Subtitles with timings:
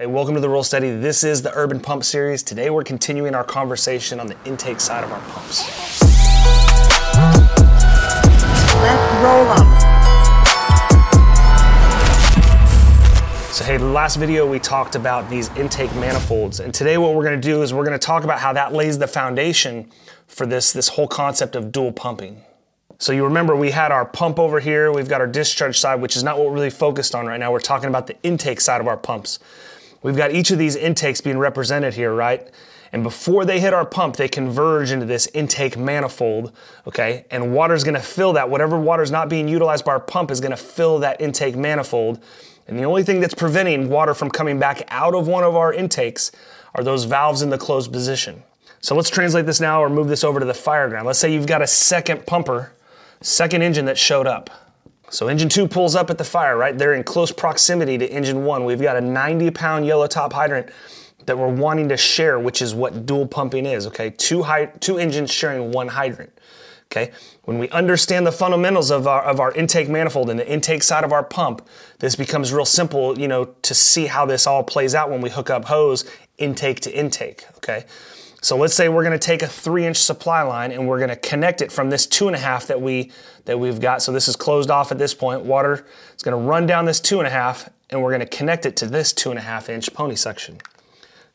[0.00, 0.92] Hey, welcome to the Roll Steady.
[0.92, 2.44] This is the Urban Pump Series.
[2.44, 5.68] Today we're continuing our conversation on the intake side of our pumps.
[8.80, 9.66] Let's roll them.
[13.50, 17.24] So, hey, the last video we talked about these intake manifolds, and today what we're
[17.24, 19.90] gonna do is we're gonna talk about how that lays the foundation
[20.28, 22.40] for this, this whole concept of dual pumping.
[23.00, 26.14] So you remember we had our pump over here, we've got our discharge side, which
[26.14, 27.50] is not what we're really focused on right now.
[27.50, 29.40] We're talking about the intake side of our pumps.
[30.02, 32.48] We've got each of these intakes being represented here, right?
[32.92, 36.52] And before they hit our pump, they converge into this intake manifold,
[36.86, 37.26] okay?
[37.30, 38.48] And water's gonna fill that.
[38.48, 42.22] Whatever water's not being utilized by our pump is gonna fill that intake manifold.
[42.66, 45.72] And the only thing that's preventing water from coming back out of one of our
[45.72, 46.32] intakes
[46.74, 48.42] are those valves in the closed position.
[48.80, 51.06] So let's translate this now or move this over to the fire ground.
[51.06, 52.72] Let's say you've got a second pumper,
[53.20, 54.50] second engine that showed up.
[55.10, 56.76] So engine two pulls up at the fire, right?
[56.76, 58.64] They're in close proximity to engine one.
[58.64, 60.70] We've got a 90 pound yellow top hydrant
[61.26, 64.10] that we're wanting to share, which is what dual pumping is, okay?
[64.10, 66.32] Two, hy- two engines sharing one hydrant,
[66.90, 67.12] okay?
[67.44, 71.04] When we understand the fundamentals of our, of our intake manifold and the intake side
[71.04, 71.66] of our pump,
[71.98, 75.28] this becomes real simple, you know, to see how this all plays out when we
[75.28, 76.04] hook up hose
[76.38, 77.84] intake to intake, okay?
[78.40, 81.60] So let's say we're gonna take a three inch supply line and we're gonna connect
[81.60, 83.10] it from this two and a half that, we,
[83.46, 84.02] that we've got.
[84.02, 85.42] So this is closed off at this point.
[85.42, 88.76] Water is gonna run down this two and a half and we're gonna connect it
[88.76, 90.58] to this two and a half inch pony section.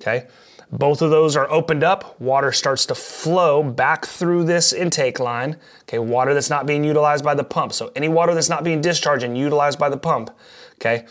[0.00, 0.26] Okay,
[0.72, 2.20] both of those are opened up.
[2.20, 5.56] Water starts to flow back through this intake line.
[5.82, 7.72] Okay, water that's not being utilized by the pump.
[7.72, 10.30] So any water that's not being discharged and utilized by the pump,
[10.74, 11.06] okay,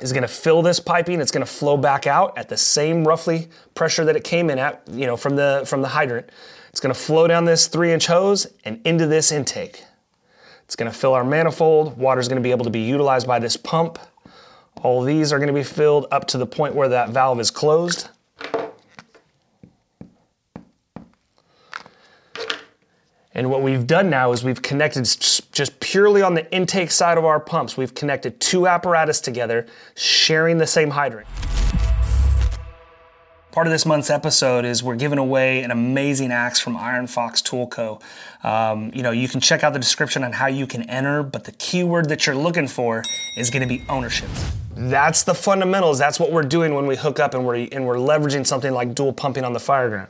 [0.00, 1.20] is going to fill this piping.
[1.20, 4.58] It's going to flow back out at the same roughly pressure that it came in
[4.58, 6.30] at, you know, from the from the hydrant.
[6.70, 9.84] It's going to flow down this three inch hose and into this intake.
[10.64, 11.96] It's going to fill our manifold.
[11.96, 13.98] Water is going to be able to be utilized by this pump.
[14.82, 17.50] All these are going to be filled up to the point where that valve is
[17.50, 18.10] closed.
[23.38, 27.24] And what we've done now is we've connected just purely on the intake side of
[27.24, 31.28] our pumps, we've connected two apparatus together, sharing the same hydrant.
[33.52, 37.40] Part of this month's episode is we're giving away an amazing axe from Iron Fox
[37.40, 38.00] Tool Co.
[38.42, 41.44] Um, you know, you can check out the description on how you can enter, but
[41.44, 43.04] the keyword that you're looking for
[43.36, 44.28] is going to be ownership.
[44.74, 45.98] That's the fundamentals.
[45.98, 48.94] That's what we're doing when we hook up and we're and we're leveraging something like
[48.94, 50.08] dual pumping on the fire ground.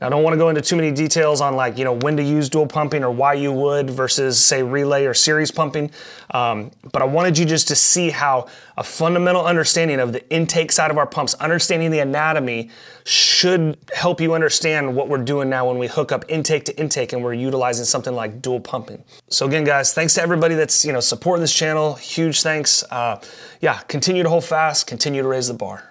[0.00, 2.16] Now, I don't want to go into too many details on like, you know, when
[2.16, 5.90] to use dual pumping or why you would versus say relay or series pumping.
[6.32, 8.46] Um, but I wanted you just to see how
[8.76, 12.70] a fundamental understanding of the intake side of our pumps, understanding the anatomy
[13.04, 17.12] should help you understand what we're doing now when we hook up intake to intake
[17.12, 19.02] and we're utilizing something like dual pumping.
[19.28, 21.94] So again, guys, thanks to everybody that's, you know, supporting this channel.
[21.94, 22.84] Huge thanks.
[22.90, 23.20] Uh,
[23.60, 25.84] yeah, continue to hold fast, continue to raise the bar.